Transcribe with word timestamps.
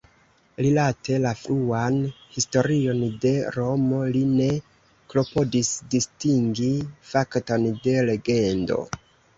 Rilate 0.65 1.19
la 1.25 1.33
fruan 1.41 1.99
historion 2.37 3.03
de 3.27 3.35
Romo, 3.59 4.01
li 4.17 4.25
ne 4.41 4.49
klopodis 5.13 5.73
distingi 5.95 6.75
fakton 7.13 7.71
de 7.87 7.99
legendo. 8.11 8.85